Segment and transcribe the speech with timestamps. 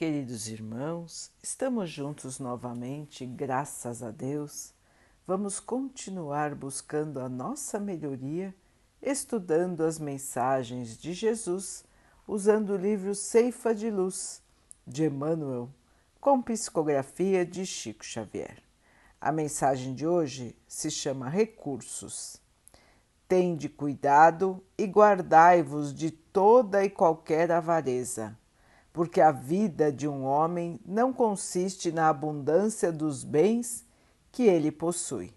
[0.00, 4.72] Queridos irmãos, estamos juntos novamente, graças a Deus.
[5.26, 8.54] Vamos continuar buscando a nossa melhoria,
[9.02, 11.84] estudando as mensagens de Jesus,
[12.26, 14.42] usando o livro Ceifa de Luz,
[14.86, 15.68] de Emmanuel,
[16.18, 18.62] com psicografia de Chico Xavier.
[19.20, 22.40] A mensagem de hoje se chama Recursos.
[23.28, 28.39] Tende cuidado e guardai-vos de toda e qualquer avareza
[28.92, 33.84] porque a vida de um homem não consiste na abundância dos bens
[34.32, 35.32] que ele possui.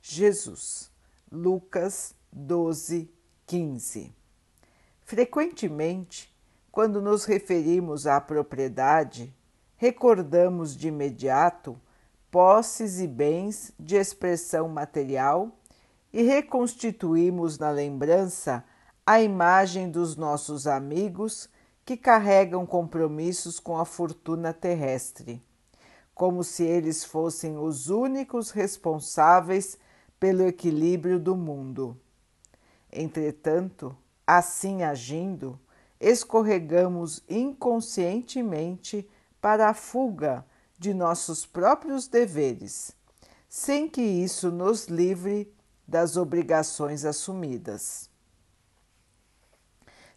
[0.00, 0.90] Jesus,
[1.30, 3.10] Lucas 12,
[3.46, 4.14] 15.
[5.02, 6.34] Frequentemente,
[6.70, 9.34] quando nos referimos à propriedade,
[9.76, 11.80] recordamos de imediato
[12.30, 15.50] posses e bens de expressão material
[16.12, 18.64] e reconstituímos na lembrança
[19.06, 21.48] a imagem dos nossos amigos
[21.86, 25.40] que carregam compromissos com a fortuna terrestre,
[26.12, 29.78] como se eles fossem os únicos responsáveis
[30.18, 31.96] pelo equilíbrio do mundo.
[32.92, 33.96] Entretanto,
[34.26, 35.60] assim agindo,
[36.00, 39.08] escorregamos inconscientemente
[39.40, 40.44] para a fuga
[40.76, 42.96] de nossos próprios deveres,
[43.48, 45.54] sem que isso nos livre
[45.86, 48.10] das obrigações assumidas.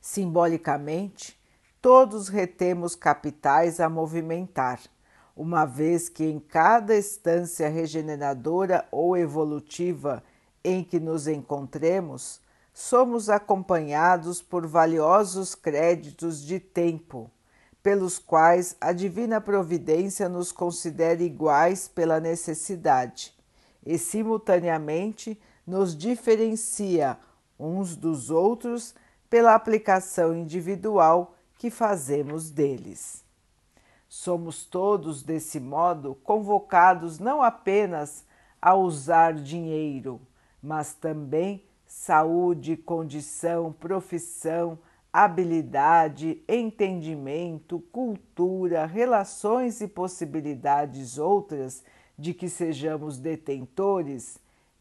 [0.02, 1.39] Simbolicamente,
[1.82, 4.80] todos retemos capitais a movimentar,
[5.36, 10.22] uma vez que em cada estância regeneradora ou evolutiva
[10.64, 12.42] em que nos encontremos,
[12.74, 17.32] somos acompanhados por valiosos créditos de tempo,
[17.82, 23.34] pelos quais a Divina Providência nos considera iguais pela necessidade
[23.86, 27.18] e, simultaneamente, nos diferencia
[27.58, 28.94] uns dos outros
[29.30, 33.24] pela aplicação individual que fazemos deles.
[34.08, 38.24] Somos todos, desse modo, convocados não apenas
[38.62, 40.22] a usar dinheiro,
[40.64, 44.80] mas também saúde, condição, profissão,
[45.12, 51.84] habilidade, entendimento, cultura, relações e possibilidades outras
[52.18, 54.40] de que sejamos detentores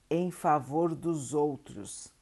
[0.09, 2.13] em favor dos outros,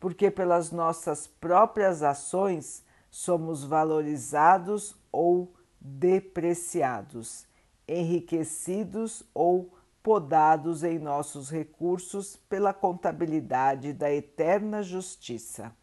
[0.00, 7.46] porque pelas nossas próprias ações somos valorizados ou depreciados,
[7.88, 15.74] enriquecidos ou podados em nossos recursos pela contabilidade da eterna justiça.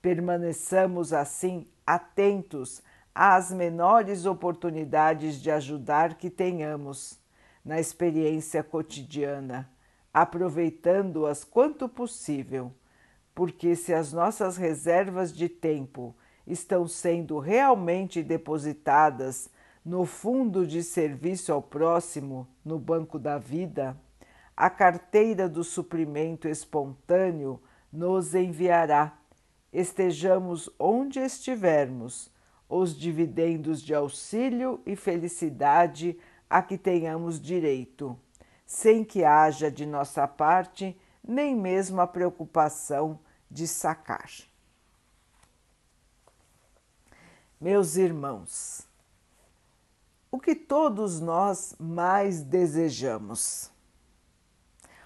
[0.00, 2.82] Permaneçamos assim atentos
[3.14, 7.18] às menores oportunidades de ajudar que tenhamos
[7.64, 9.70] na experiência cotidiana,
[10.12, 12.72] aproveitando-as quanto possível
[13.34, 16.14] porque se as nossas reservas de tempo
[16.46, 19.50] estão sendo realmente depositadas
[19.84, 23.96] no fundo de serviço ao próximo, no banco da vida,
[24.56, 27.60] a carteira do suprimento espontâneo
[27.92, 29.18] nos enviará,
[29.72, 32.30] estejamos onde estivermos,
[32.68, 36.18] os dividendos de auxílio e felicidade
[36.48, 38.18] a que tenhamos direito,
[38.64, 43.18] sem que haja de nossa parte nem mesmo a preocupação
[43.50, 44.30] de sacar.
[47.60, 48.86] Meus irmãos,
[50.30, 53.70] o que todos nós mais desejamos,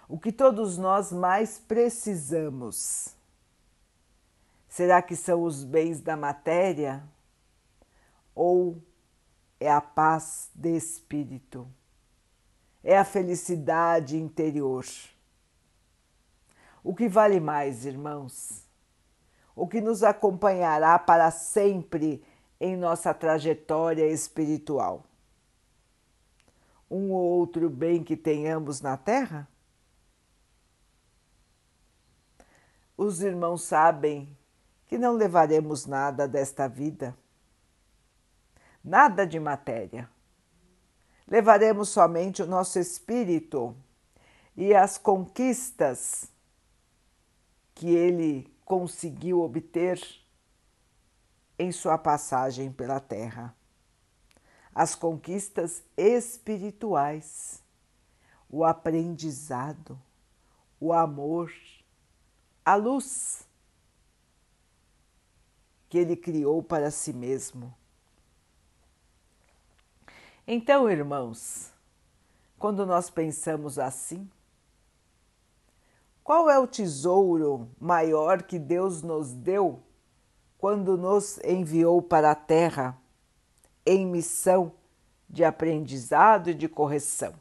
[0.08, 3.14] o que todos nós mais precisamos,
[4.68, 7.02] será que são os bens da matéria
[8.34, 8.80] ou
[9.58, 11.68] é a paz de espírito?
[12.82, 14.86] É a felicidade interior?
[16.86, 18.64] O que vale mais, irmãos?
[19.56, 22.24] O que nos acompanhará para sempre
[22.60, 25.04] em nossa trajetória espiritual?
[26.88, 29.48] Um ou outro bem que tenhamos na Terra?
[32.96, 34.38] Os irmãos sabem
[34.86, 37.18] que não levaremos nada desta vida,
[38.84, 40.08] nada de matéria.
[41.26, 43.74] Levaremos somente o nosso espírito
[44.56, 46.30] e as conquistas
[47.76, 50.00] que ele conseguiu obter
[51.58, 53.54] em sua passagem pela Terra.
[54.74, 57.62] As conquistas espirituais,
[58.48, 60.00] o aprendizado,
[60.80, 61.52] o amor,
[62.64, 63.46] a luz
[65.90, 67.74] que ele criou para si mesmo.
[70.46, 71.72] Então, irmãos,
[72.58, 74.30] quando nós pensamos assim,
[76.26, 79.80] qual é o tesouro maior que Deus nos deu
[80.58, 83.00] quando nos enviou para a Terra
[83.86, 84.72] em missão
[85.30, 87.32] de aprendizado e de correção.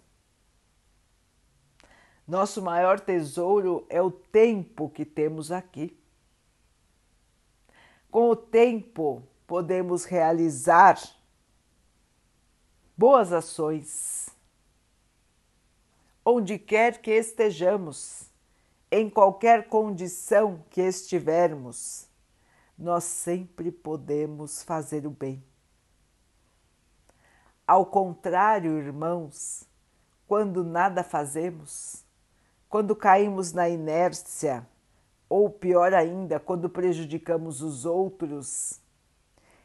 [2.28, 6.00] Nosso maior tesouro é o tempo que temos aqui.
[8.12, 11.02] Com o tempo, podemos realizar
[12.96, 14.30] boas ações,
[16.24, 18.35] onde quer que estejamos,
[18.98, 22.08] em qualquer condição que estivermos,
[22.78, 25.44] nós sempre podemos fazer o bem.
[27.68, 29.68] Ao contrário, irmãos,
[30.26, 32.06] quando nada fazemos,
[32.70, 34.66] quando caímos na inércia,
[35.28, 38.80] ou pior ainda, quando prejudicamos os outros,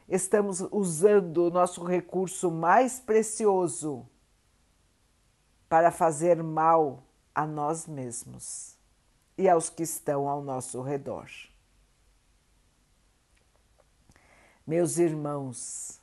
[0.09, 4.05] estamos usando o nosso recurso mais precioso
[5.69, 8.80] para fazer mal a nós mesmos
[9.41, 11.29] e aos que estão ao nosso redor.
[14.65, 15.99] Meus irmãos,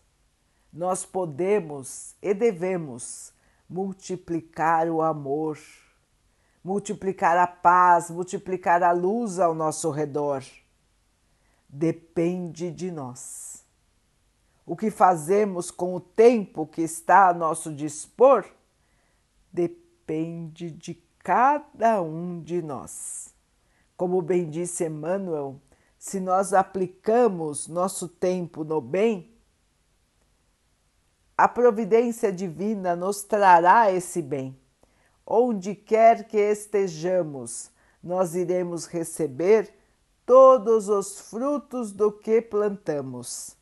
[0.73, 3.33] nós podemos e devemos
[3.69, 5.59] multiplicar o amor
[6.69, 10.45] multiplicar a paz, multiplicar a luz ao nosso redor.
[11.67, 13.65] Depende de nós.
[14.67, 18.45] O que fazemos com o tempo que está a nosso dispor
[19.51, 20.95] depende de
[21.29, 23.35] cada um de nós.
[23.99, 25.61] Como bem disse Emmanuel,
[25.99, 29.31] se nós aplicamos nosso tempo no bem,
[31.37, 34.59] a providência divina nos trará esse bem
[35.27, 37.71] onde quer que estejamos,
[38.03, 39.71] nós iremos receber
[40.25, 43.55] todos os frutos do que plantamos,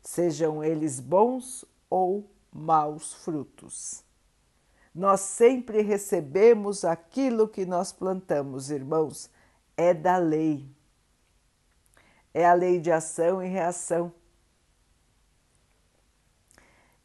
[0.00, 4.05] sejam eles bons ou maus frutos.
[4.96, 9.30] Nós sempre recebemos aquilo que nós plantamos, irmãos,
[9.76, 10.68] é da lei.
[12.34, 14.12] É a lei de ação e reação.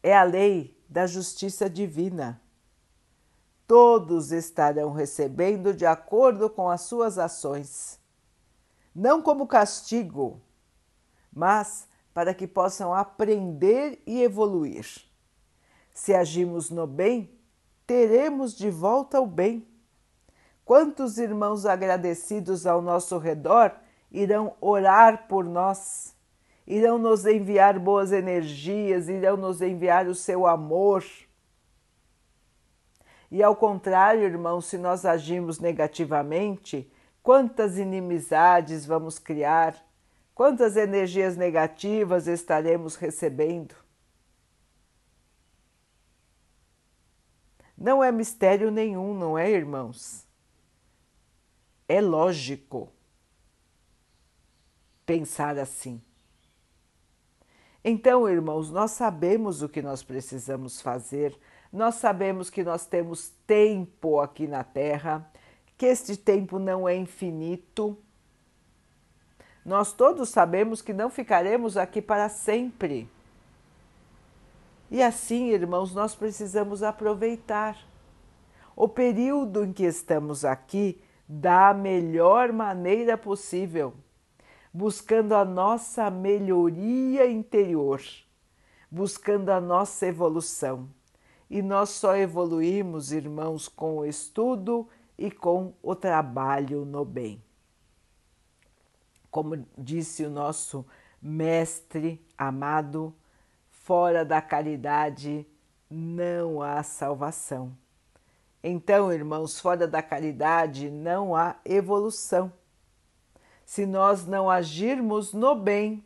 [0.02, 2.42] É a lei da justiça divina
[3.72, 7.98] todos estarão recebendo de acordo com as suas ações,
[8.94, 10.42] não como castigo,
[11.32, 14.86] mas para que possam aprender e evoluir.
[15.90, 17.30] Se agimos no bem,
[17.86, 19.66] teremos de volta o bem.
[20.64, 23.72] Quantos irmãos agradecidos ao nosso redor
[24.10, 26.14] irão orar por nós,
[26.66, 31.04] irão nos enviar boas energias, irão nos enviar o seu amor
[33.32, 36.92] e ao contrário, irmãos, se nós agimos negativamente,
[37.22, 39.74] quantas inimizades vamos criar,
[40.34, 43.74] quantas energias negativas estaremos recebendo.
[47.82, 50.26] Não é mistério nenhum, não é, irmãos?
[51.88, 52.88] É lógico
[55.04, 56.00] pensar assim.
[57.84, 61.38] Então, irmãos, nós sabemos o que nós precisamos fazer
[61.72, 65.26] nós sabemos que nós temos tempo aqui na Terra,
[65.78, 67.96] que este tempo não é infinito.
[69.64, 73.08] Nós todos sabemos que não ficaremos aqui para sempre.
[74.92, 77.78] E assim, irmãos, nós precisamos aproveitar
[78.76, 83.94] o período em que estamos aqui da melhor maneira possível,
[84.70, 88.02] buscando a nossa melhoria interior,
[88.90, 90.90] buscando a nossa evolução
[91.48, 94.86] e nós só evoluímos, irmãos, com o estudo
[95.16, 97.42] e com o trabalho no bem.
[99.30, 100.84] Como disse o nosso
[101.18, 103.14] mestre amado,
[103.82, 105.46] fora da caridade
[105.90, 107.76] não há salvação.
[108.62, 112.52] Então, irmãos, fora da caridade não há evolução.
[113.64, 116.04] Se nós não agirmos no bem,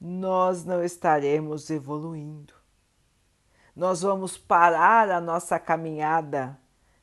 [0.00, 2.56] nós não estaremos evoluindo
[3.76, 6.58] nós vamos parar a nossa caminhada,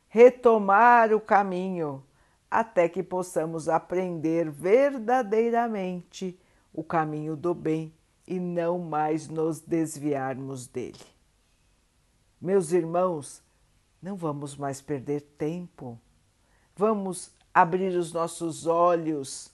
[0.08, 2.04] retomar o caminho,
[2.50, 6.36] até que possamos aprender verdadeiramente
[6.72, 7.94] o caminho do bem
[8.26, 11.04] e não mais nos desviarmos dele.
[12.40, 13.42] Meus irmãos,
[14.00, 15.98] não vamos mais perder tempo.
[16.76, 19.50] Vamos abrir os nossos olhos,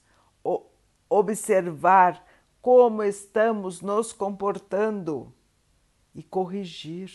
[1.09, 2.25] observar
[2.61, 5.33] como estamos nos comportando
[6.15, 7.13] e corrigir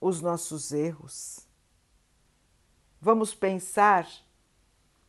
[0.00, 1.46] os nossos erros.
[3.00, 4.08] Vamos pensar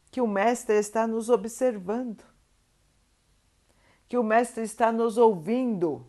[0.09, 2.23] que o Mestre está nos observando,
[4.11, 6.05] que o Mestre está nos ouvindo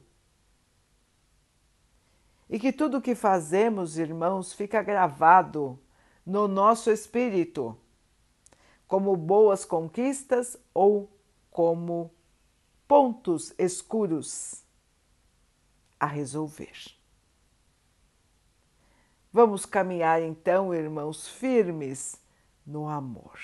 [2.51, 5.79] e que tudo o que fazemos, irmãos, fica gravado
[6.27, 7.79] no nosso espírito,
[8.89, 11.17] como boas conquistas ou
[11.49, 12.13] como
[12.89, 14.65] pontos escuros
[16.01, 16.75] a resolver.
[19.33, 22.21] Vamos caminhar então, irmãos, firmes
[22.67, 23.39] no amor.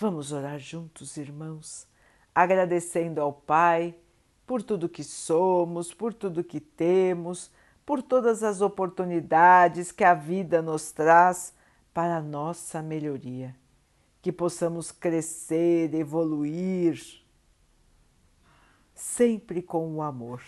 [0.00, 1.84] Vamos orar juntos, irmãos,
[2.32, 3.96] agradecendo ao Pai
[4.46, 7.50] por tudo que somos, por tudo que temos,
[7.84, 11.52] por todas as oportunidades que a vida nos traz
[11.92, 13.56] para a nossa melhoria.
[14.22, 17.20] Que possamos crescer, evoluir,
[18.94, 20.40] sempre com o amor.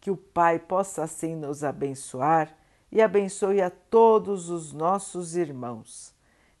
[0.00, 2.52] Que o Pai possa assim nos abençoar
[2.90, 6.18] e abençoe a todos os nossos irmãos.